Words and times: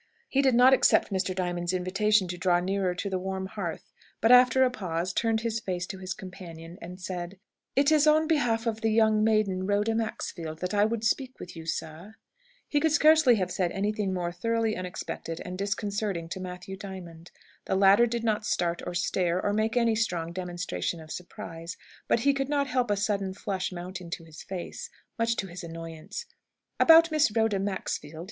He 0.29 0.41
did 0.41 0.55
not 0.55 0.73
accept 0.73 1.11
Mr. 1.11 1.35
Diamond's 1.35 1.73
invitation 1.73 2.27
to 2.29 2.35
draw 2.35 2.59
nearer 2.59 2.95
to 2.95 3.07
the 3.07 3.19
warm 3.19 3.45
hearth, 3.45 3.91
but, 4.19 4.31
after 4.31 4.63
a 4.63 4.71
pause, 4.71 5.13
turned 5.13 5.41
his 5.41 5.59
face 5.59 5.85
to 5.85 5.99
his 5.99 6.15
companion, 6.15 6.79
and 6.81 6.99
said, 6.99 7.37
"It 7.75 7.91
is 7.91 8.07
on 8.07 8.27
behalf 8.27 8.65
of 8.65 8.81
the 8.81 8.89
young 8.89 9.23
maiden, 9.23 9.67
Rhoda 9.67 9.93
Maxfield, 9.93 10.57
that 10.61 10.73
I 10.73 10.85
would 10.85 11.03
speak 11.03 11.39
with 11.39 11.55
you, 11.55 11.67
sir." 11.67 12.15
He 12.67 12.79
could 12.79 12.93
scarcely 12.93 13.35
have 13.35 13.51
said 13.51 13.71
anything 13.73 14.11
more 14.11 14.31
thoroughly 14.31 14.75
unexpected 14.75 15.39
and 15.45 15.55
disconcerting 15.55 16.27
to 16.29 16.39
Matthew 16.39 16.77
Diamond. 16.77 17.29
The 17.65 17.75
latter 17.75 18.07
did 18.07 18.23
not 18.23 18.43
start 18.43 18.81
or 18.87 18.95
stare, 18.95 19.39
or 19.39 19.53
make 19.53 19.77
any 19.77 19.93
strong 19.95 20.33
demonstration 20.33 20.99
of 20.99 21.11
surprise, 21.11 21.77
but 22.07 22.21
he 22.21 22.33
could 22.33 22.49
not 22.49 22.65
help 22.65 22.89
a 22.89 22.97
sudden 22.97 23.35
flush 23.35 23.71
mounting 23.71 24.09
to 24.09 24.23
his 24.23 24.41
face, 24.41 24.89
much 25.19 25.35
to 25.35 25.45
his 25.45 25.63
annoyance. 25.63 26.25
"About 26.79 27.11
Miss 27.11 27.29
Rhoda 27.35 27.59
Maxfield?" 27.59 28.19